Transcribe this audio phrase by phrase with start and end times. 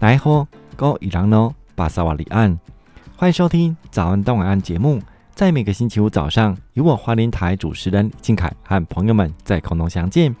[0.00, 2.56] 来后高伊郎诺巴萨瓦里安，
[3.16, 5.02] 欢迎收听早安东岸节目。
[5.34, 10.34] 在每个星期五早上，由我花莲台主持人李庆凯和朋友们在空中相见。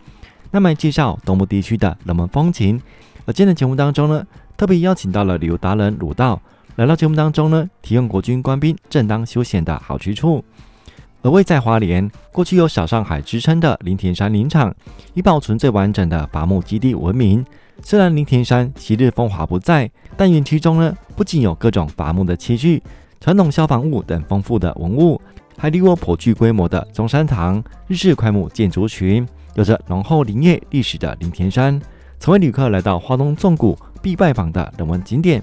[0.52, 2.80] 那么介绍东部地区的人文风情。
[3.26, 4.24] 而今天的节目当中呢，
[4.56, 6.40] 特别邀请到了旅游达人鲁道
[6.76, 10.44] 来到节目当中呢，提供国军官兵正当休闲的好去处。
[11.22, 14.74] 而位在花莲，过去有小上海之称的林田山林场，
[15.14, 17.44] 以保存最完整的伐木基地闻名。
[17.82, 22.82] 虽然林田山昔日风华不再，但园区中呢，不仅有各种伐木的器具、
[23.20, 25.20] 传统消防物等丰富的文物，
[25.56, 31.80] 还立卧颇具规模的中山堂、日式桧木建筑群，有着浓厚林业历史的林田山。
[32.20, 35.40] 成为旅客来到花东纵谷必拜访的人文景点。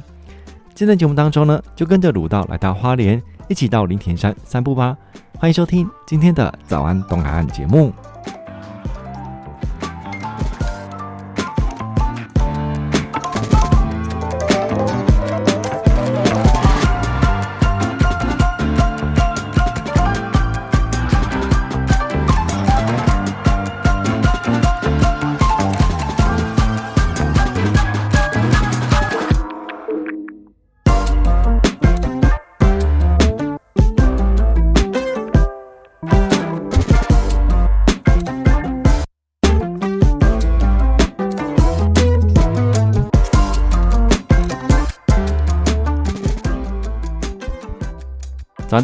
[0.73, 4.98] 今天节目当中呢，就跟着鲁道来到花莲，一起到林田山散步吧。
[5.38, 7.91] 欢迎收听今天的早安东海岸节目。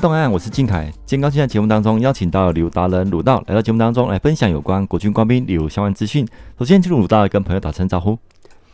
[0.01, 0.91] 早安东岸，我是靖凯。
[1.05, 6.27] 今天高兴在节目当中邀请到旅游达人鲁道来到节目当中来分享有关国军官兵旅游相关资讯。
[6.57, 8.17] 首先，进入鲁道跟朋友打声招呼。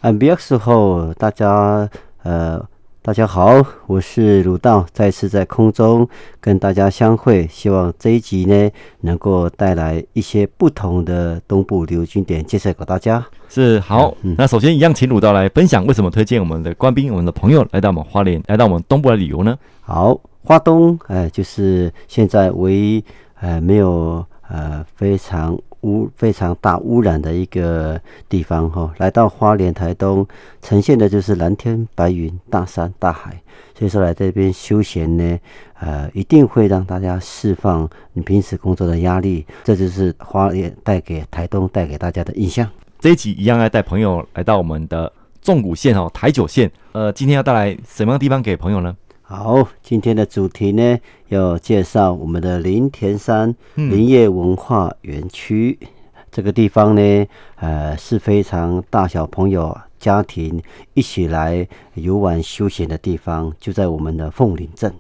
[0.01, 1.89] MBX 后大家
[2.23, 2.65] 呃
[3.01, 6.07] 大家好，我是鲁道，再次在空中
[6.39, 7.45] 跟大家相会。
[7.47, 8.69] 希望这一集呢
[9.01, 13.25] 能够带来一些不同的东部旅游景点介绍给大家。
[13.49, 19.57] 是好，嗯、那首先一样，请鲁道来分享为什么推荐我们的官兵、我们的朋友来到我们花莲，来到我们东部来旅游呢？
[19.81, 20.17] 好。
[20.47, 23.03] 花东，哎，就是现在唯一，
[23.41, 27.99] 呃，没有呃非常污、非常大污染的一个
[28.29, 28.89] 地方哈。
[28.95, 30.25] 来到花莲、台东，
[30.61, 33.37] 呈现的就是蓝天白云、大山大海。
[33.77, 35.37] 所以说来这边休闲呢，
[35.81, 39.45] 呃，一定会让大家释放你平时工作的压力。
[39.65, 42.65] 这就是花莲带给台东带给大家的印象。
[42.99, 46.71] 这一集一样要带朋友来到我们的纵谷线哦，台九线。
[46.93, 48.95] 呃，今天要带来什么样的地方给朋友呢？
[49.29, 55.77] 好，今天的主题呢，要介绍我们的林田山林业文化园区。
[55.81, 55.87] 嗯、
[56.31, 64.93] 这个地方呢，呃，是非常大小朋友家庭一起来游玩休闲的地方，就在我们的凤林镇。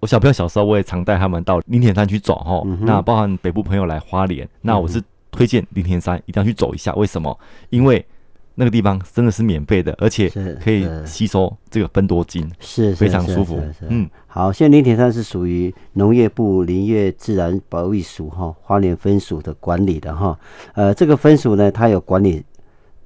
[0.00, 2.62] 我小朋友小时候，我也常带他们到林田山去走哈。
[2.64, 4.98] 嗯、那包含北部朋友来花莲，那我是
[5.30, 6.94] 推荐林田山一定要去走一下。
[6.94, 7.38] 为什么？
[7.68, 8.02] 因为
[8.56, 10.30] 那个地方真的是免费的，而且
[10.62, 13.60] 可以吸收这个芬多精，是非常舒服。
[13.88, 20.38] 嗯，好，现在林田山是属于农业部林业自然保育署哈花莲分署的管理的哈。
[20.74, 22.44] 呃，这个分署呢，它有管理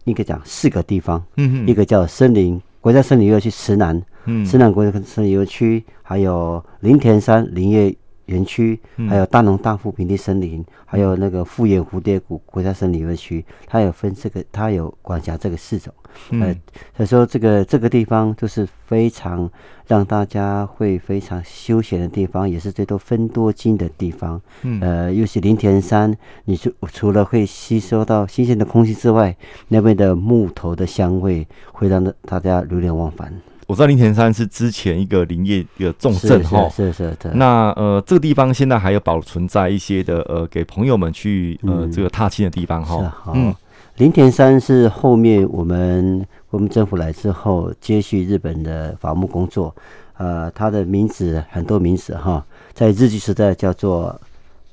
[0.05, 7.97] 应该讲四个地方，嗯哼，一个叫森林国家森林游乐区池南，嗯，池南国家森林游乐区，还有林田山林业。
[8.29, 8.79] 园区
[9.09, 15.93] 还有大农大富平地森林，还有那个富源蝴蝶谷国家森林园区，它有分这个，它有管辖这个四种。
[16.31, 16.55] 呃，
[16.97, 19.49] 所以说这个这个地方就是非常
[19.87, 24.41] 让大家会非常休闲的地方，也是最多分多金的地方。
[24.81, 26.15] 呃，又是林田山，
[26.47, 29.37] 你就除了会吸收到新鲜的空气之外，
[29.69, 33.33] 那边的木头的香味会让大家流连忘返。
[33.69, 37.31] 我知道林田山是之前一个林业一个重镇哈，是是是。
[37.35, 43.03] 那呃，这个地方现在还有保存在一些的呃，给朋友们去呃这个踏青的地方哈。
[43.27, 43.55] 是嗯，
[43.99, 49.77] 林田山是后面我们国民政府来之后接续日本的伐木工作，
[50.17, 52.43] 呃，它的名字很多名字哈，
[52.73, 54.19] 在日据时代叫做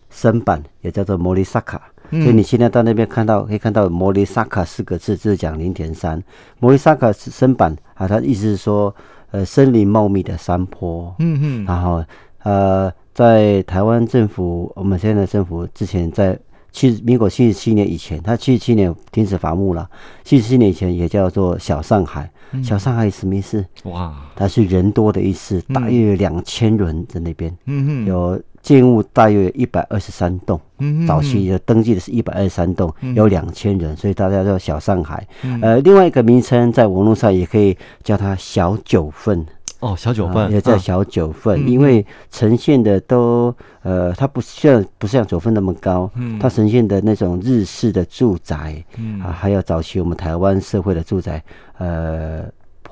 [0.09, 1.81] 森坂，也叫做摩利萨卡。
[2.11, 6.21] 所以你现在到那边看到，可以看到“摩利萨卡”四个字，就是讲林田山。
[6.59, 8.93] 摩利萨卡是森板啊，它意思是说，
[9.31, 11.13] 呃，森林茂密的山坡。
[11.19, 11.65] 嗯嗯。
[11.65, 12.03] 然后，
[12.43, 16.37] 呃，在台湾政府，我们现在的政府之前在
[16.71, 19.89] 七民国七十七年以前，它七十七年停止伐木了。
[20.23, 22.29] 七十七年以前也叫做小上海。
[22.63, 23.65] 小上海什么意思？
[23.83, 27.51] 哇，它是人多的意思，大约两千人在那边。
[27.65, 28.07] 嗯嗯。
[28.07, 28.41] 有。
[28.65, 30.59] 建物大约一百二十三栋，
[31.07, 35.23] 早期的登记的是一百二十三栋，有两千人，所以大家叫小上海。
[35.61, 39.45] 呃，另外一个名称在网络上也可以叫它小九份。
[39.81, 43.53] 哦，小九份、呃、也叫小九份，啊、因为呈现的都
[43.83, 46.09] 呃，它不像不像九份那么高，
[46.39, 48.83] 它呈现的那种日式的住宅，
[49.23, 51.43] 啊，还有早期我们台湾社会的住宅，
[51.77, 52.45] 呃。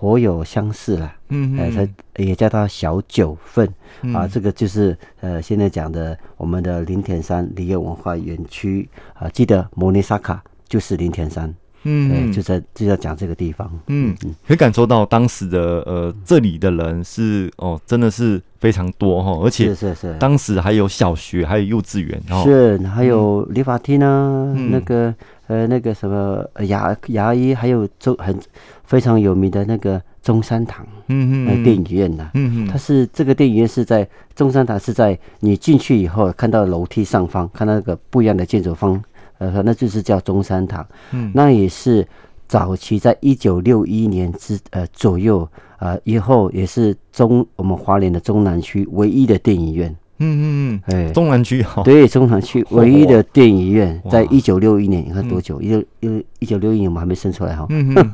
[0.03, 1.15] 颇有相似啦。
[1.29, 4.27] 嗯，呃，它也叫它小九份、嗯、啊。
[4.27, 9.29] 这个就是呃，现在讲的我们的林田山旅游文化园区啊。
[9.29, 11.55] 记得摩尼萨卡就是林田山。
[11.83, 13.69] 嗯，就在就在讲这个地方。
[13.87, 25.13] 嗯嗯，可以感受到当时的呃，这里的人是哦，真的是非常多哈，而且是是是，当时还有小学，还有幼稚园，是还有理发厅啊，那个
[25.47, 28.37] 呃那个什么牙牙医，还有中很
[28.85, 39.03] 非常有名的那个中山堂，嗯嗯，电影院呐，嗯嗯，它是这个电影院是在中山堂，是在你进去以后看到楼梯上方看到那个不一样的建筑方。
[39.51, 42.07] 呃，那就是叫中山堂，嗯，那也是
[42.47, 45.47] 早期在一九六一年之呃左右，
[45.79, 55.59] 呃，以后也是中我们华联的中南区唯一的电影院，嗯嗯嗯，哎，中南区好，对，中南区唯一的电影院，在一九六一年，你看多久？
[55.61, 58.13] 一九一一九六一年我们还没生出来哈，嗯嗯，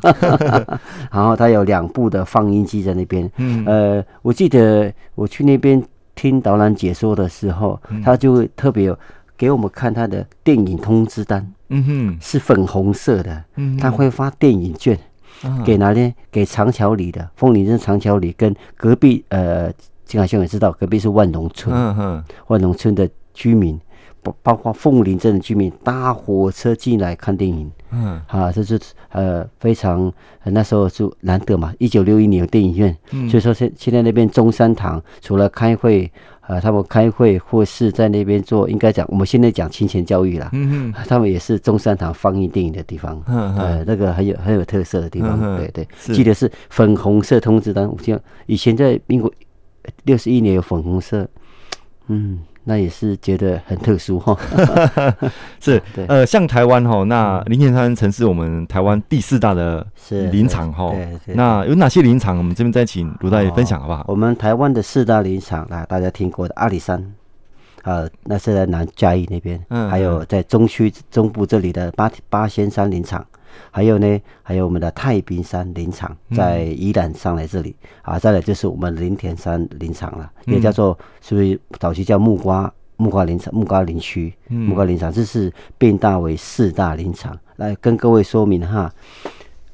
[1.11, 5.83] 然后它有两部的放映机在那边，嗯，呃，我记得我去那边
[6.15, 8.97] 听导览解说的时候，他就会特别有。
[9.39, 14.99] 给我们看他的电影通知单，嗯哼，是粉红色的，嗯，他会发电影券，
[15.63, 16.13] 给哪里？
[16.29, 19.71] 给长桥里的凤林镇长桥里跟隔壁，呃，
[20.03, 23.79] 金海兄也知道，隔壁是万隆村，嗯哼，万隆村的居民，
[24.21, 28.79] 包包括凤林镇的居民，搭火车进来看电影，嗯，啊，这是
[29.11, 30.11] 呃非常
[30.43, 32.95] 那时候就难得嘛，一九六一年有电影院，
[33.29, 36.11] 所以说现现在那边中山堂除了开会。
[36.49, 40.49] 呃，他们开会或是在那边做，应该讲我们现在讲亲情教育啦。
[40.53, 43.21] 嗯哼，他们也是中山堂放映电影的地方。
[43.27, 45.37] 呃，那个很有很有特色的地方。
[45.39, 47.87] 嗯、对对，记得是粉红色通知单。
[47.87, 49.31] 我记得以前在英国
[50.05, 51.29] 六十一年有粉红色。
[52.07, 52.39] 嗯。
[52.63, 54.37] 那也是觉得很特殊哈，
[55.59, 59.85] 是对呃，像台湾哈，那林田山曾是我们台湾第四大的
[60.31, 60.93] 林场哈，
[61.27, 62.37] 那有哪些林场？
[62.37, 64.05] 我们这边再请卢大爷分享好不好？
[64.07, 67.03] 我们台湾的四大林场啊，大家听过的阿里山，
[67.83, 73.25] 呃，那是在南嘉义那边，嗯，还有在中区中部这里的八八仙山林场。
[73.71, 87.37] 还有呢，还有我们的太平山林场，在宜兰上来这里、嗯、啊，再来就是我们林田山林场了，也叫做是不是早期叫木瓜木瓜林场木瓜林区木瓜林场，这是变大为四大林场。
[87.57, 88.91] 来跟各位说明哈，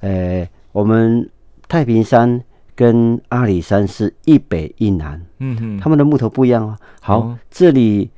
[0.01, 1.29] 呃，我们
[1.67, 2.41] 太平山
[2.75, 6.77] 跟阿里山是一北一南，嗯哼，他们的木头不一样哦。
[6.99, 8.09] 好，哦、这里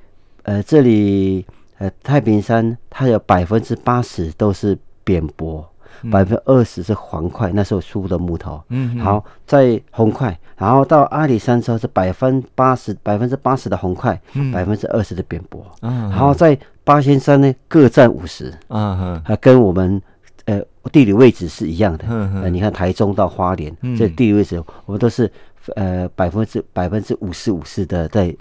[0.44, 1.46] 呃这里
[1.78, 4.78] 呃太平山它有百分之八十都是。
[5.08, 5.66] 扁柏，
[6.12, 8.62] 百分之二十是黄块，那时候出的木头。
[8.68, 14.20] 嗯，好，在红块，然后到阿里山之后是百分八十，百分之八十的红块，
[14.52, 15.66] 百分之二十的扁柏。
[15.82, 18.54] 嗯，然后在八仙山呢，各占五十。
[18.68, 20.02] 嗯哼，跟我们
[20.44, 20.62] 呃
[20.92, 22.04] 地理位置是一样的。
[22.10, 25.32] 嗯哼，你看台中到花莲，这地理位置我们都是
[25.78, 28.36] 呃百分之百分之五十五十的在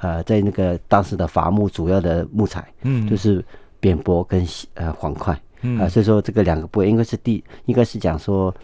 [0.00, 3.44] 呃在那个当时的伐木主要的木材，嗯，就是
[3.78, 5.36] 扁柏跟呃黄桧。
[5.62, 8.54] 嗯啊，所以说这个两个部位应该是地，应该是讲说，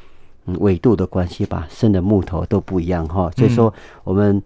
[0.46, 3.31] 嗯，纬度的关系吧，生的木头都不一样哈。
[3.37, 3.73] 所以说
[4.05, 4.43] 我们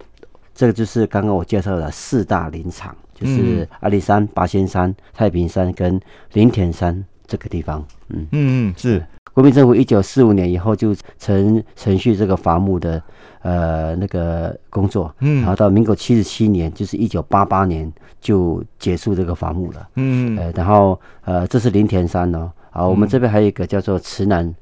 [0.55, 6.01] 这个就是刚刚我介绍的四大林场，就是阿里山、八仙山、太平山跟
[6.33, 7.85] 林田山这个地方。
[8.09, 9.05] 嗯嗯嗯，是。
[9.35, 13.01] 国民政府一九四五年以后就承承续这个伐木的
[13.43, 24.53] 呃那个工作，嗯，然后到民国七十七年，就是一九八八年就结束这个伐木了，嗯，呃，然后呃这是林田山哦，啊，我们这边还有一个叫做慈南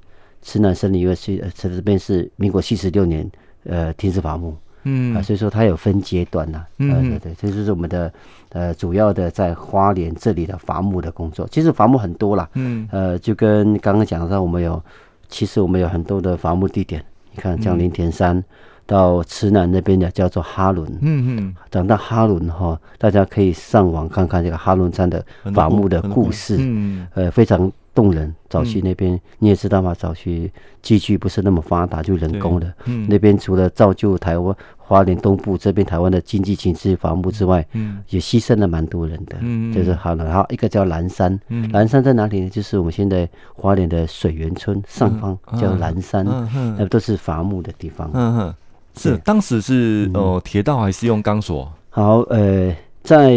[0.42, 3.28] 慈南森林园区，呃，这边是民国七十六年
[3.64, 4.54] 呃停止伐木。
[4.84, 5.16] 嗯。
[5.16, 8.12] 啊，所以说它有分阶段呐，嗯，对对，这就是我们的
[8.56, 11.46] 呃主要的在花莲这里的伐木的工作。
[11.50, 14.82] 其实伐木很多啦，嗯，呃，就跟刚刚讲到，我们有
[15.28, 17.04] 其实我们有很多的伐木地点。
[17.32, 18.42] 你看，像林田山
[18.86, 25.22] 到池南那边的叫做哈伦，嗯嗯，讲到哈伦哈，大家可以上网看看这个哈伦山的
[25.54, 27.70] 伐木的故事，嗯，呃，非常。
[27.96, 32.70] 动人，早期那边你也知道嘛，早期机具不是那么发达，就人工的。
[32.84, 39.38] 嗯，那边除了造就台湾花莲东部这边台湾的经济情势伐木之外，嗯，也牺牲了蛮多人的。
[39.40, 42.50] 嗯，就是好了，好一个叫蓝山，嗯，蓝山在哪里呢？
[42.50, 46.22] 就是我们现在花莲的水源村上方叫蓝山，
[46.78, 48.10] 那都是伐木的地方。
[48.12, 48.54] 嗯哼，
[48.96, 51.72] 是当时是哦铁道还是用钢索？
[51.88, 53.34] 好，呃，在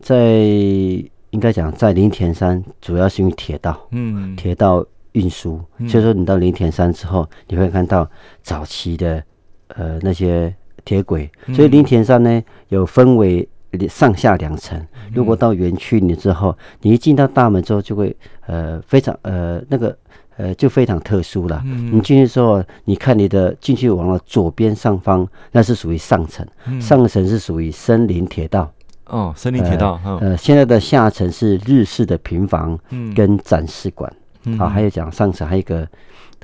[0.00, 1.11] 在。
[1.32, 5.60] 应该讲，在林田山主要是用铁道，嗯，铁道运输。
[5.88, 8.08] 所以说，你到林田山之后，你会看到
[8.42, 9.22] 早期的
[9.68, 11.30] 呃那些铁轨。
[11.54, 13.48] 所以林田山呢，有分为
[13.88, 14.80] 上下两层。
[15.14, 18.14] 如果到园区里之后，你一进到大门之后，就会
[18.46, 19.96] 呃非常呃那个
[20.36, 21.62] 呃，就非常特殊了。
[21.64, 28.70] 嗯，你进去之后，你看你的进去往了左边上方，那是属于上层，嗯、上层是属于森林铁道。
[29.06, 30.00] 哦，森林铁道。
[30.04, 32.78] 呃，呃，现在的下层是日式的平房，
[33.14, 34.12] 跟展示馆。
[34.44, 35.86] 嗯，好，还有讲上层还有一个。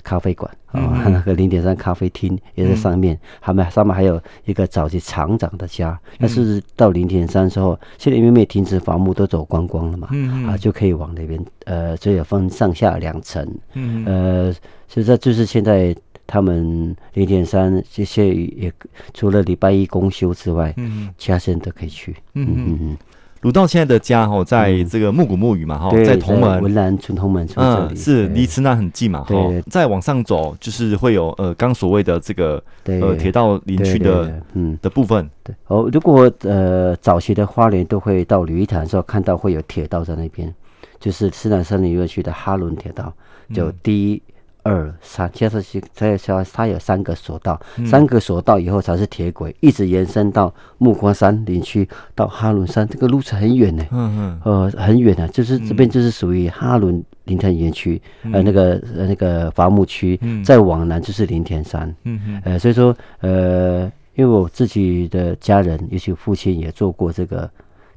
[0.04, 5.98] 咖啡馆啊，嗯、 那个零点三咖啡厅也在上面，他、嗯、们上面还有一个早期厂长的家。
[6.18, 14.52] 那、嗯、是到零点三之后，现在因为没有停止房屋，都走光光了嘛，嗯、啊，就可以往那边呃，所以有分上下两层，嗯，呃，
[14.86, 15.94] 所以这就是现在
[16.28, 18.70] 他们零点三这些也
[19.14, 22.96] 除了礼拜一公休之外，嗯，其他时间都可以去，嗯嗯嗯。
[23.42, 26.60] 鲁道现在的家哈，在这个木古木语嘛哈，在同门。
[26.60, 29.34] 文兰村同门村这里，嗯，是离慈南很近嘛哈。
[29.70, 34.76] 再往上走，就是会有呃刚所谓的这个呃铁道林区的嗯。
[34.82, 35.30] 的部分。
[35.42, 35.54] 对。
[35.68, 40.52] 哦，如果呃早期的花莲都会到旅潭的时候看到会有铁道在那边，
[41.00, 43.10] 就是慈南森林游乐区的哈伦铁道，
[43.54, 44.22] 就第一。
[44.62, 53.84] 二三，接着去再说，它有三个索道，嗯、三个索道以后才是铁轨，一直延伸到木瓜山林区到哈伦山，这个路程很远呢。
[53.90, 61.88] 嗯嗯，呃，很远的，就是这边就是属于哈伦林田园区，嗯、呃，那个呃那个伐木区，嗯、再往南就是林田山。
[62.04, 67.48] 嗯嗯，呃，所以说呃，因为我自己的家人，尤其父亲也做过这个。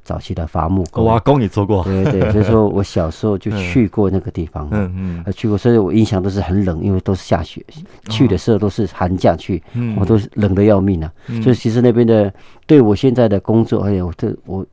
[0.04, 5.32] 早期的伐木工，我阿公也做过，对对， 所以说我小时候就去过那个地方，嗯嗯，嗯。
[5.32, 7.64] 去过，所以我印象都是很冷，因为都是下雪，
[8.08, 11.12] 去的时候都是寒假去，嗯、我都是冷的要命啊。
[11.28, 12.32] 嗯、所以其实那边的，
[12.66, 14.66] 对我现在的工作，哎呀，我这我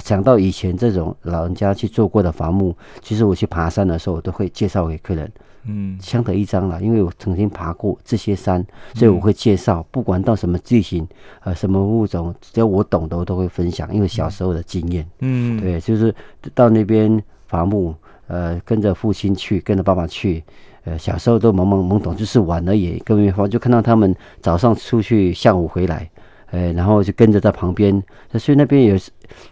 [0.00, 5.30] 想到以前这种老人家去做过的伐木，其实我去爬山的时候，我都会介绍给客人。
[5.66, 11.06] 嗯，相得益彰了，因为我曾经爬过这些山，所以我会介绍，不管到什么地形，
[11.42, 15.08] 呃，什么物种，只要我懂的，我都会分享，因为小时候的经验。
[15.20, 16.14] 嗯，对，就是
[16.54, 17.94] 到那边伐木，
[18.26, 20.44] 呃，跟着父亲去，跟着爸爸去，
[20.84, 26.10] 呃，小时候都懵懵懵懂，就是玩而已，根本就看到他们早上出去，下午回来，
[26.50, 28.02] 呃，然后就跟着在旁边，
[28.34, 29.10] 所以那边也是，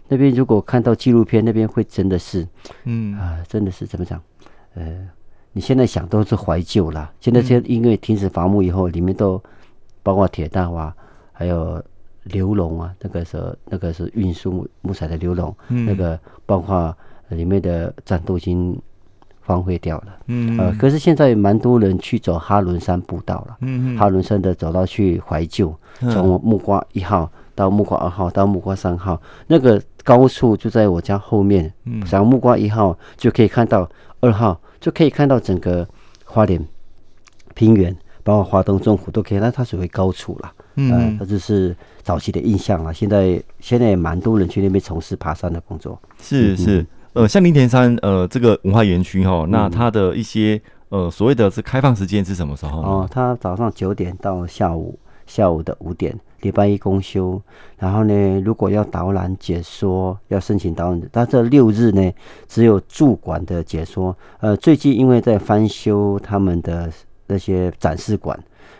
[0.09, 2.47] 那边如果看到纪录片，那边会真的是，
[2.83, 4.21] 嗯啊、呃，真的是怎么讲，
[4.75, 4.83] 呃。
[5.53, 7.11] 你现在想都是怀旧啦。
[7.19, 9.41] 现在这因为停止伐木以后，里面都
[10.01, 10.93] 包括铁道啊，
[11.31, 11.81] 还有
[12.23, 16.95] 流笼啊，那个时候那个是运输木木材的流笼，嗯、那个包括
[17.29, 18.75] 里面的站都已经
[19.45, 20.17] 荒废掉了。
[20.25, 23.57] 嗯，呃，可是现在蛮多人去走哈伦山步道了。
[23.61, 31.71] 嗯嗯，哈伦山的走道去怀旧，从木瓜一号到木瓜二号到木瓜三号，那个高处就在我家后面。
[31.85, 33.87] 嗯，上木瓜一号就可以看到
[34.19, 34.59] 二号。
[34.83, 35.87] 就可以看到整个
[36.25, 36.61] 花莲
[37.55, 40.53] 平原，包括华东纵谷都可以，那它属于高处啦。
[40.75, 42.93] 嗯，呃，这就是早期的印象了。
[42.93, 45.97] 现在现在也蛮多人去那边从事爬山的工作。
[46.19, 52.81] 是是，呃，像林田山呃这个文化园区哈，那它的一些呃所谓的是开放时间是什么时候？
[52.81, 56.13] 哦，它早上九点到下午下午的五点。
[56.43, 57.41] 礼拜一公休，
[57.79, 62.13] 然后呢，如果要导览解说，要申请导览，但这六日呢，
[62.47, 64.15] 只有驻馆的解说。
[64.39, 66.91] 呃，最近因为在翻修他们的
[67.25, 68.37] 那些展示馆，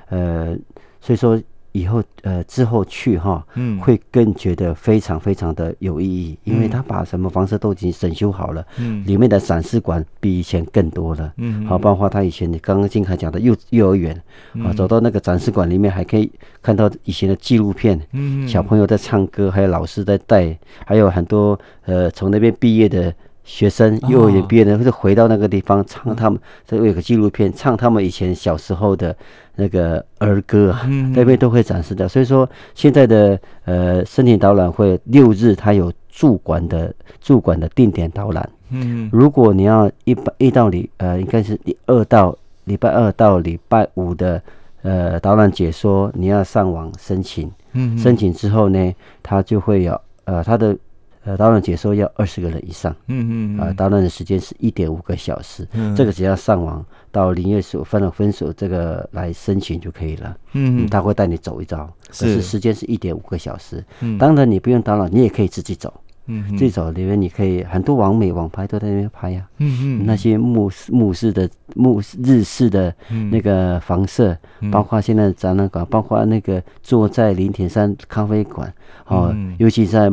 [0.10, 0.56] 呃，
[1.02, 1.42] 所以说。
[1.74, 14.16] 以后呃之后去哈，嗯，会更觉得非常非常的有意义，因为他把什么房子都已经整修好了，嗯，里面的展示馆比以前更多了，嗯，好，包括他以前你刚刚金凯讲的幼幼儿园，
[14.64, 23.14] 啊，走到那个展示馆里面还可以看到以前的纪录片，嗯，小朋友在唱歌，还有老师在带，还有很多呃从那边毕业的。
[23.44, 29.16] 学生幼儿园毕业的，或者回到那个地方唱他们，这有个纪录片，唱他们以前小时候的
[29.56, 32.08] 那个儿歌啊，那边都会展示的。
[32.08, 38.50] 所以说，现在的呃申请导览会六日，它有驻馆的驻馆的定点导览。
[38.70, 44.42] 嗯，如果你要一般一到礼呃，应该是二到礼拜二到礼拜五的
[44.84, 47.52] 呃导览解说，你要上网申请。
[47.74, 50.76] 嗯，申请之后呢，它就会有呃它的。
[51.26, 65.94] 呃，导览解说要二十个人以上，嗯嗯，啊，导览的时间是一点五个小时，嗯，这个只要上网到林业署分了分署这个来申请就可以了，嗯，他会带你走一遭，可是时间是一点五个小时，嗯，当然你不用导览，你也可以自己走，
[66.26, 72.94] 嗯，自己走里面你可以很多网美网拍都在那边拍呀，嗯嗯，那些木木式的木日式的
[73.32, 74.38] 那个房舍，
[74.70, 78.74] 包括现在展览馆，包括那个坐在林田山咖啡馆，
[79.06, 80.12] 哦，尤其在。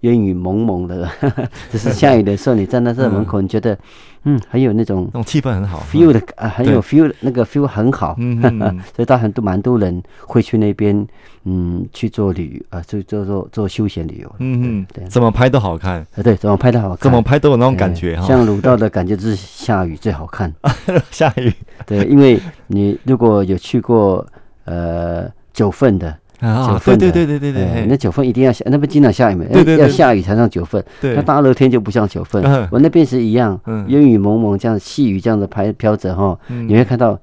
[0.00, 1.08] 烟雨蒙蒙的，
[1.70, 3.76] 就是下雨的时候，你站在这门口，你觉得
[4.24, 8.16] 嗯，很有那种那种气氛很好，feel 的啊，很有 feel，那个 feel 很好，
[8.96, 11.06] 所以到很多蛮多人会去那边，
[11.44, 20.52] 嗯，去做旅游啊，做做做做休闲旅游，嗯嗯，对，怎么拍都好看，对，怎么拍都好看，怎么拍都有那种感觉哈，像鲁道的感觉就是下雨最好看，
[21.10, 21.52] 下雨，
[21.86, 24.26] 对，因为你如果有去过
[24.64, 26.16] 呃九份的。
[26.40, 29.44] 九份对对对对对，那九份一定要下，那边经常下雨嘛，
[29.78, 30.82] 要下雨才上九份。
[31.02, 37.18] 那大热天就不像九份，我那边是一样，烟雨蒙蒙这样细雨这样子拍飘着哈，你会看到，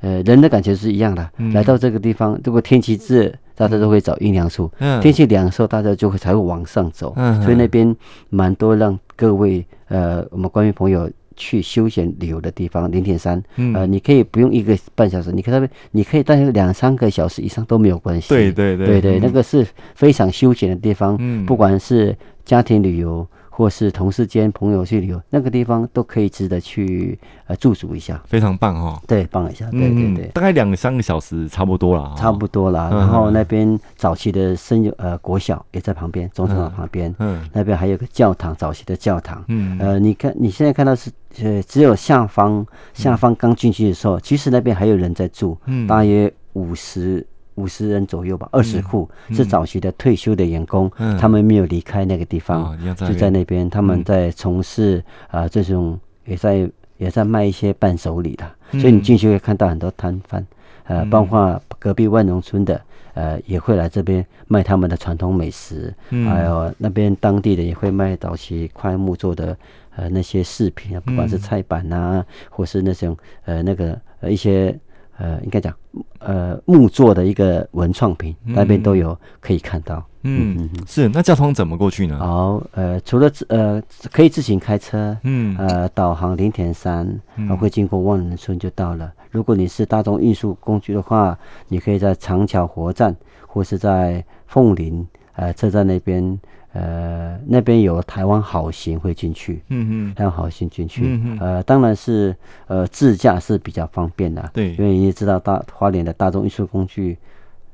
[0.00, 1.28] 呃，人的感觉是一样的。
[1.52, 4.68] 来到这个地方，如果天气热，大家都会找阴凉处；
[5.00, 7.14] 天气凉的时候，大家就会才会往上走。
[7.42, 7.94] 所以那边
[8.30, 11.08] 蛮多让各位呃，我们观众朋友。
[11.38, 18.28] 去休闲旅游的地方，零点三，嗯、呃，你可以不用一个半小时，你可以那边，你可以待两三个小时以上都没有关系。
[18.28, 22.14] 对对对，对对，嗯、那个是非常休闲的地方，嗯、不管是
[22.44, 23.26] 家庭旅游。
[23.58, 28.96] 或是同事间朋友去旅游，那个地方都可以值得去呃驻足一下，非常棒哦。
[29.04, 32.88] 对，棒一下，对对对，大概两三个小时差不多了，差不多了。
[32.92, 41.10] 然后那边早期的生有呃国小也在旁边，中正岛旁边，嗯，那边还有个教堂，早期的教堂，嗯，呃，你看你现在看到是
[41.42, 47.26] 呃只有下方下方刚进去的时候，其实那边还有人在住，嗯，大约五十。
[47.58, 50.88] 五十人左右吧，二十户是早期的退休的员工，
[51.20, 58.48] 他们没有离开那个地方，就在那边，他们在从事啊这种也在也在卖一些伴手礼的，
[58.80, 60.46] 所以你进去会看到很多摊贩，
[60.84, 62.80] 呃，包括隔壁万荣村的，
[63.14, 69.56] 呃，也会来这边卖他们的传统美食，还有那边当地的也会卖早期块木做的
[69.96, 74.78] 呃那些饰品啊，不管是菜板啊，或是那种呃那个呃一些。
[75.18, 75.74] 呃，应该讲，
[76.20, 80.02] 呃，木做的一个文创品，那边都有可以看到。
[80.22, 81.08] 嗯，嗯是。
[81.08, 82.18] 那交通怎么过去呢？
[82.18, 83.82] 好，呃，除了呃
[84.12, 89.12] 可以自行开车，嗯，呃，导航林田山，嗯，会经过万人村就到了。
[89.30, 91.36] 如果你是大众运输工具的话，
[91.68, 93.14] 你可以在长桥火站，
[93.46, 96.38] 或是在凤林呃车站那边。
[96.72, 107.16] 呃，那边有台湾好行会进去，嗯嗯，台湾好行进去，嗯嗯，呃，当然是呃自驾是比较方便的，对，因为你也知道大花莲的大众运输工具，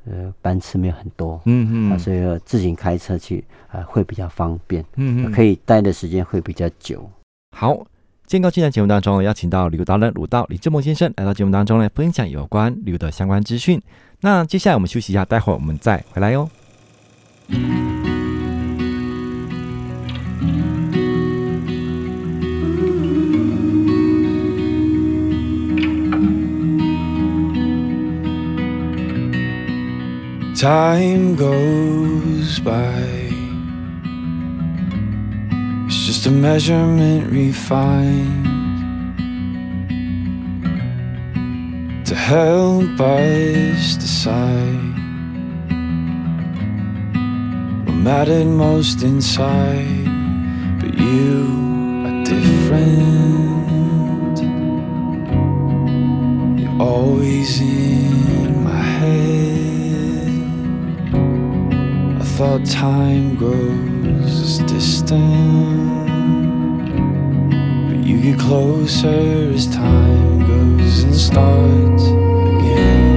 [0.05, 7.09] 呃，班次没有很多，嗯嗯，啊，所以自行开车去啊，呃，会比较方便，嗯嗯，可以待的时间会比较久。
[7.55, 7.75] 好，
[8.25, 13.81] 今天高兴在节目当中邀请到旅游达人鲁道李志梦先生来到节目当中来分享有关旅游的相关资讯。
[14.21, 16.49] 那接下来我们休息一下，待会儿我们再回来哟。
[17.49, 18.24] 嗯
[30.55, 33.29] Time goes by.
[35.85, 38.45] It's just a measurement refined
[42.05, 44.95] to help us decide
[47.85, 50.05] what mattered most inside.
[50.79, 53.59] But you are different.
[56.61, 57.84] You're always in
[62.45, 66.05] thought time grows distant
[67.87, 73.14] But you get closer as time goes and starts again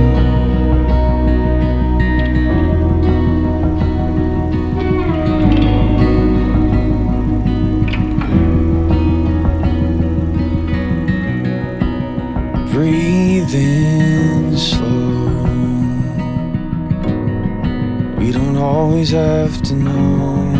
[19.14, 20.52] always to know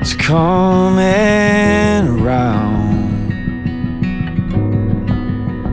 [0.00, 1.02] It's coming
[2.08, 3.30] around.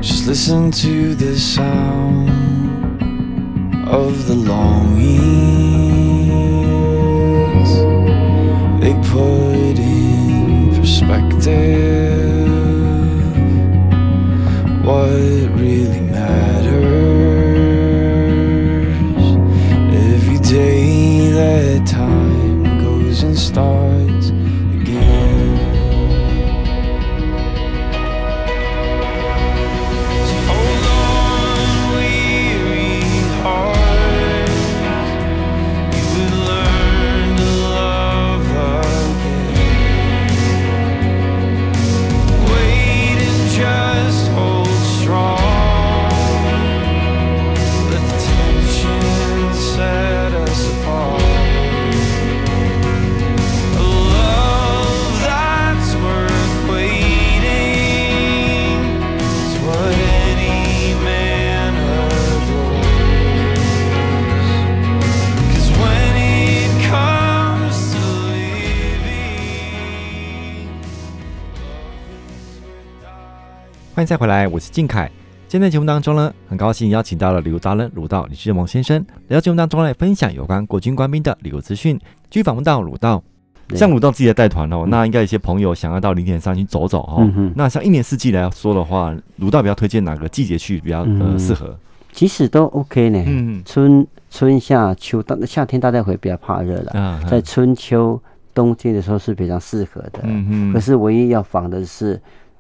[0.02, 2.30] Just listen to the sound
[3.90, 5.20] Of the longings
[8.82, 11.89] They put in perspective
[74.10, 75.08] 再回来，我是靖凯。
[75.48, 81.96] 今天在节目当中呢，很高兴邀请到了旅游达人鲁道李志蒙先生来到节目当中来分享有关国军官兵的旅游资讯。
[82.28, 83.22] 继续访问到鲁道，
[83.76, 87.18] 像鲁道自己的带团哦，那应该有些朋友想要到林田山去走走哦。
[87.38, 91.78] 嗯、那像一年四季来说的话，鲁道比较推荐哪个季节去比较呃适合？
[92.12, 93.24] 其实都 OK 呢。
[93.28, 98.20] 嗯，春春夏秋，到夏天大家会比较怕热了，啊、在春秋
[98.56, 100.24] 冬天的时候是非常适合的。
[100.74, 102.20] 可是唯一要防的是。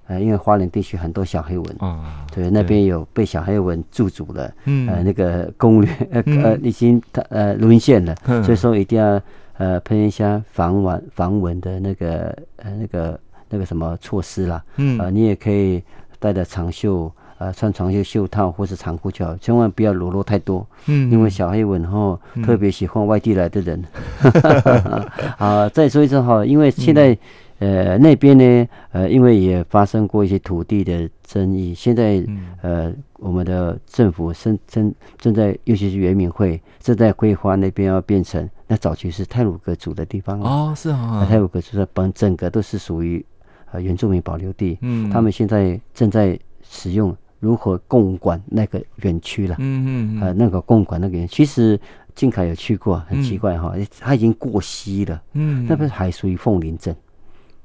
[0.09, 9.21] 呃，因为花莲地区很多小黑蚊，哦、对，那边有被小黑蚊驻足了，嗯、呃，那个攻略，呃、嗯、呃，已经呃沦陷了，嗯、所以说一定要
[9.59, 13.19] 呃喷一下防蚊防蚊的那个呃那个
[13.49, 15.83] 那个什么措施啦，嗯，呃，你也可以
[16.17, 23.83] 带着长袖，呃，穿长袖袖套或是长裤就好，千万不要裸露太多，嗯，因为小黑蚊哈特别喜欢外地来的人，
[24.23, 25.05] 嗯、
[25.37, 27.11] 啊，再说一次哈，因为现在。
[27.11, 27.17] 嗯
[27.59, 32.23] 呃，那边呢，呃，因为也发生过一些土地的争议，现在，
[32.61, 43.23] 呃，我们的政府正正正在，尤其是原民会正在规划那边要变成，那早期是泰鲁格族的地方哦，是啊，泰鲁格族的本整个都是属于
[43.71, 51.77] 呃原住民保留地，嗯，他们现在正在使用如何共管那个园区了，嗯嗯，呃，那个共管那个园区，其实
[52.15, 56.95] 静凯有去过，很奇怪哈，它已经过溪了，嗯，那边还属于凤林镇。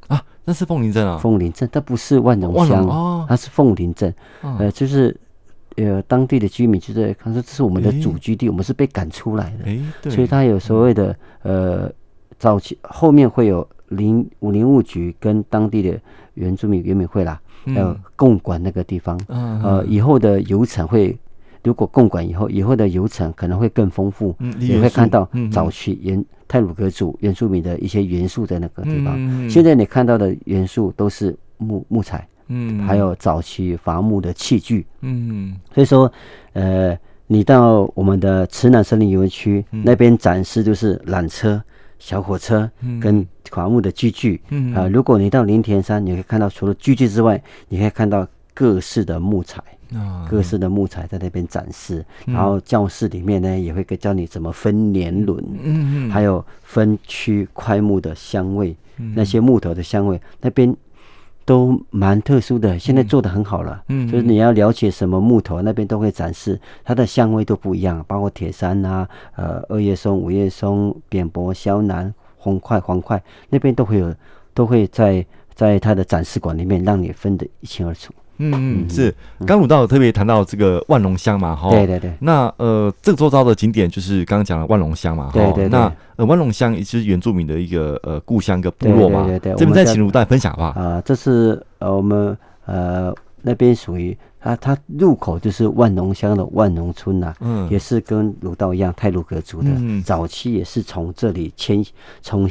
[0.08, 1.18] 啊，那是凤林镇啊！
[1.18, 4.14] 凤林镇，它不是万荣乡，哦、它是凤林镇。
[4.42, 5.16] 哦、呃，就是
[5.76, 9.64] 呃，当地的居民就在看说，这是我们的祖居地，欸、我们是被赶出来的。
[9.64, 11.90] 哎、欸，所以它有所谓的呃，
[12.38, 15.98] 早期后面会有林五林务局跟当地的
[16.34, 19.18] 原住民原民会啦，要、嗯、共管那个地方。
[19.28, 21.18] 嗯、呃，以后的油程会。
[21.62, 29.14] 如果共管以后，以后的油程可能会更丰富，嗯、你会看到早期原太鲁阁族原住民的一些元素在那个地方。
[29.16, 36.11] 嗯、现在你看到的元素都是木木材，嗯，还有早期伐木的器具，嗯，所以说，
[36.52, 41.62] 呃，你到我们的慈南森林游园区、嗯、那边展示就是缆车、
[41.98, 44.74] 小火车跟伐木的器具，嗯。
[44.74, 49.62] 啊、呃，如果你到林田山，你可以看到除了器具之外，你可以看到各式的木材。
[50.29, 60.75] 各式的木材在那边展示，嗯、然后教室里面呢也会教你怎么分年轮，嗯嗯，还有分区块木的香味，嗯、那些木头的香味那边
[61.44, 74.14] 都蛮特殊的，现在做的很好了，嗯，就是你要了解什么木头，那边都会展示，它的香味都不一样，包括铁杉啊，呃，二叶松、五叶松、扁柏、萧楠、红块、黄块，那边都会有，
[74.55, 78.12] 都会在在它的展示馆里面让你分得一清二楚。
[78.38, 79.14] 嗯嗯，是。
[79.47, 81.70] 刚鲁道特别谈到这个万隆乡嘛，哈。
[81.70, 82.12] 对对对。
[82.20, 85.53] 那呃，这个周遭的景点就是刚刚讲的万隆乡嘛，哈。
[85.53, 85.68] 对。
[85.68, 89.25] 那呃，万隆乡也是原住民的一个呃故乡个部落嘛。
[89.25, 89.57] 对对对。
[89.57, 90.81] 这边再请鲁道分享好不好？
[90.81, 97.35] 啊，这是呃我们呃那边属于啊，它入口就是万隆乡的万隆村呐。
[97.40, 97.68] 嗯。
[97.70, 99.68] 也是跟鲁道一样，泰鲁格族的。
[99.77, 100.03] 嗯。
[100.03, 101.85] 早期也是从这里迁
[102.20, 102.49] 从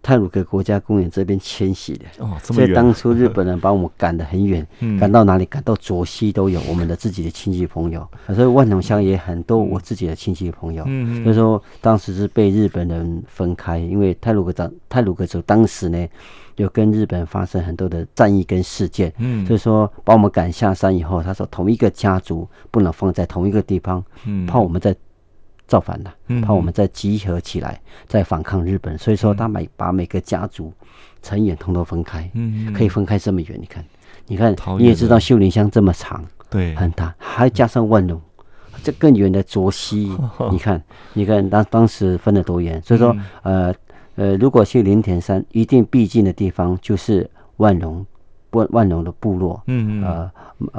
[0.00, 0.10] 西。
[0.10, 5.44] 太鲁格国家公园这边迁徙的，哦，所以当初日本人把我们赶得很远， 嗯，赶到哪里？
[5.44, 10.84] 赶到卓西都有我们的自己的亲戚朋友，所以万隆乡也很多我自己的亲戚朋友。
[10.86, 16.08] 嗯，所以说当时是被日本人分开，因为泰鲁阁长太鲁格族当时呢，
[16.56, 24.96] 有跟日本发生很多的战役跟事件，嗯，所以说把我们赶下山以后，他说同一个家族不能放在同一个地方，嗯，怕我们在。
[25.70, 30.72] 造反了，怕我们再集合起来再反抗日本，所以说他每把每个家族
[31.22, 32.28] 成员通通分开，
[32.74, 33.56] 可以分开这么远。
[33.60, 33.84] 你看，
[34.26, 38.20] 你看，你也知道秀林乡这么长，对，很大，还加上万荣，
[38.82, 40.10] 这更远的卓溪，
[40.50, 42.82] 你看，你看当当时分得多远。
[42.82, 43.72] 所以说，呃
[44.16, 48.04] 呃，如果去林田山，一定必经的地方就是万荣。
[48.52, 50.30] 万万荣的部落，嗯嗯，呃，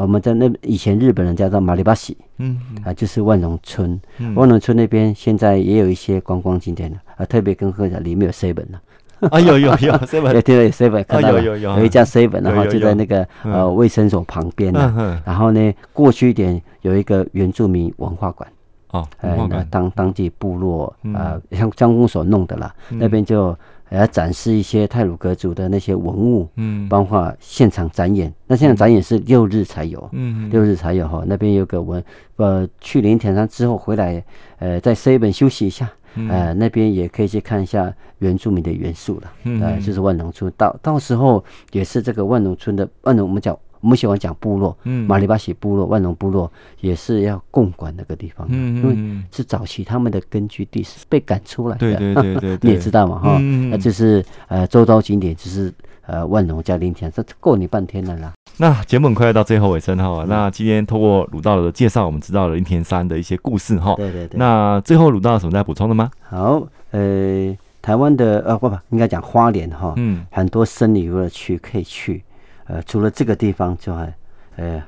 [0.03, 8.81] 我们在那以前日本人叫做马里巴西，嗯啊、呃，就是万荣村，嗯、万荣村那边现在也有一些观光景点了，啊、呃，特别跟各位讲，里面有 seven 了，
[9.29, 18.49] 啊有有有 seven，对对 seven，看到有有有，有一家 seven，然后就在那个呃卫生所旁边的，嗯、然后呢过去一点有一个原住民文化馆，
[18.91, 23.57] 哦，呃，那当当地部落啊，像乡公所弄的啦，嗯、那边就。
[23.91, 28.33] 还要展示一些泰鲁格族的那些文物，嗯，包括现场展演。
[28.47, 31.23] 那现场展演是六日才有，嗯，六日才有哈。
[31.27, 32.01] 那边有个文，
[32.37, 34.23] 呃，去林田山之后回来，
[34.59, 35.91] 呃，在 seven 休息一下，
[36.29, 40.51] 呃，那边也可以去看一下原住民的元素了，呃，就是万隆村。
[40.55, 43.57] 到到时候也是这个万隆村的万隆，我们讲。
[43.81, 53.39] 我们喜欢讲部落，嗯，马里巴西部落、万隆部落也是要共管那个地方的，嗯，因为是早期他们的根据地，是被赶出来的，对对对 对，你也知道嘛哈，
[53.69, 55.73] 那就是呃周遭景点就是
[56.05, 58.31] 呃万隆加林田，这够你半天了啦。
[58.57, 63.95] 那节目很快要到最后尾声哈，那今天透过鲁道的介绍，我们知道了林田山的一些故事哈。
[63.95, 64.37] 对对对。
[64.37, 66.11] 那最后鲁道有什么要补充的吗？
[66.21, 72.23] 好，呃，台湾的呃不不，应该讲花莲哈，嗯，很多森林游乐区可以去。
[72.65, 74.13] 呃，除了这个地方之外，
[74.55, 74.83] 呃，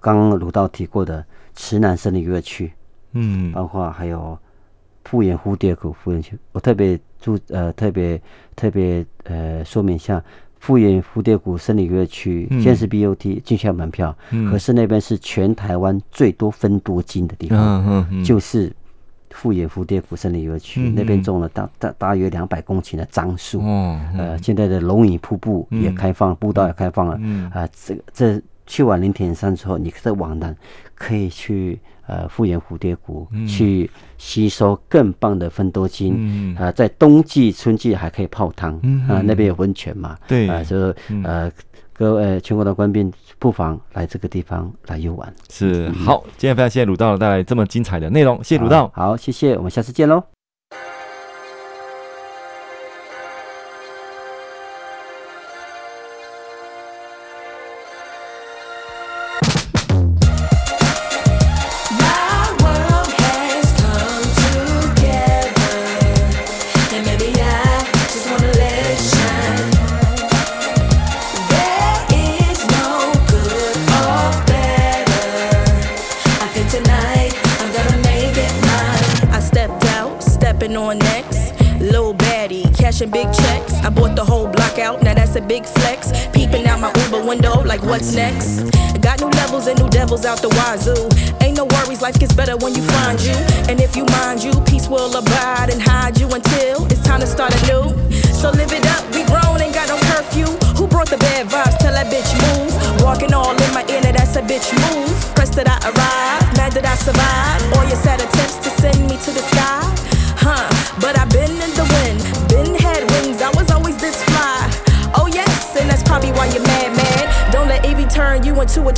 [0.00, 1.24] 刚刚鲁道提过的
[1.54, 2.72] 池南森林游乐区，
[3.12, 4.38] 嗯，包括还有
[5.04, 8.20] 富岩蝴蝶谷富岩区，我特别注呃特别
[8.56, 10.22] 特别呃说明一下。
[10.60, 18.74] 富源蝴蝶谷森林游乐区，现在是 BOT 进去要门票，嗯、可是那边是全台湾最多分多金的地方，嗯嗯嗯、就是
[19.34, 23.60] 富野蝴蝶谷森林游乐区，嗯、那边种了大大大约两百公顷的樟树，
[24.16, 27.20] 呃，现在的龙影瀑布也开放，步道也开放了，
[27.52, 30.56] 啊、这这去完林田山之后，你再往南
[30.94, 31.78] 可以去。
[32.06, 38.74] 呃，富野蝴蝶谷、嗯、去吸收更棒的芬多精，嗯、呃，在冬季、春季还可以泡汤，
[39.08, 40.76] 啊、那边有温泉嘛，对，啊、呃，就
[41.24, 41.50] 呃，
[41.96, 45.32] 各位全国的官兵不妨来这个地方来游玩。
[45.48, 50.22] 是，好，今天非常谢谢鲁道带来这么精彩的内容，谢谢鲁道，好，谢谢，我们下次见喽。
[80.84, 81.52] on next.
[81.80, 83.74] Lil baddie, cashing big checks.
[83.82, 86.12] I bought the whole block out, now that's a big flex.
[86.32, 88.70] Peeping out my Uber window, like what's next?
[89.00, 91.08] Got new levels and new devils out the wazoo.
[91.44, 93.36] Ain't no worries, life gets better when you find you.
[93.68, 97.26] And if you mind you, peace will abide and hide you until it's time to
[97.26, 97.92] start anew.
[98.40, 100.48] So live it up, we grown, ain't got no curfew.
[100.76, 101.78] Who brought the bad vibes?
[101.78, 102.72] Tell that bitch move.
[103.02, 105.12] Walking all in my inner, that's a bitch move.
[105.34, 107.76] Pressed that I arrived, mad that I survived.
[107.76, 110.13] All your sad attempts to send me to the sky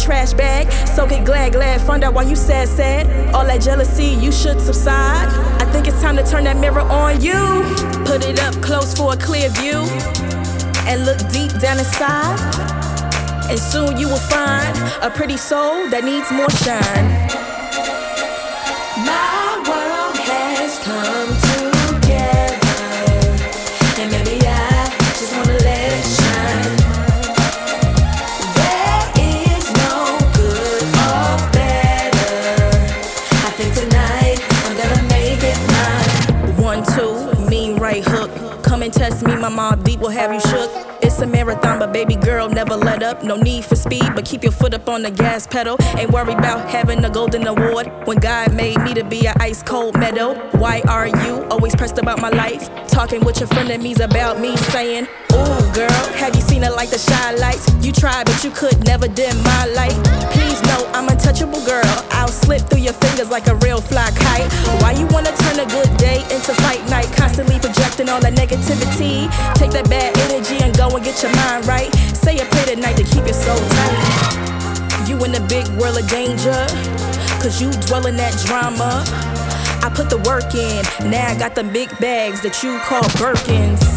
[0.06, 0.70] trash bag.
[0.88, 3.34] So get glad, glad, find out why you sad, sad.
[3.34, 5.28] All that jealousy, you should subside.
[5.60, 7.40] I think it's time to turn that mirror on you.
[8.04, 9.80] Put it up close for a clear view.
[10.86, 12.38] And look deep down inside.
[13.50, 17.25] And soon you will find a pretty soul that needs more shine.
[39.50, 40.70] My mob deep will have you shook.
[41.02, 43.22] It's a marathon, but baby girl, never let up.
[43.22, 45.76] No need for speed, but keep your foot up on the gas pedal.
[45.96, 47.90] Ain't worried about having a golden award.
[48.06, 50.34] When God made me to be an ice cold meadow.
[50.58, 52.68] Why are you always pressed about my life?
[52.88, 56.98] Talking with your frenemies about me, saying, Ooh, girl, have you seen it like the
[56.98, 57.66] shine lights?
[57.84, 59.96] You tried, but you could never dim my light.
[60.32, 61.84] Please know I'm untouchable, girl.
[62.12, 64.50] I'll slip through your fingers like a real fly kite.
[64.82, 67.08] Why you wanna turn a good day into fight night?
[67.16, 69.28] Constantly projecting all that negativity.
[69.54, 71.94] Take that bad energy and go and get your mind right.
[72.16, 75.08] Say a prayer tonight to keep your soul tight.
[75.08, 76.66] You in the big world of danger,
[77.40, 79.04] cause you dwell in that drama.
[79.86, 83.95] I put the work in, now I got the big bags that you call Birkins.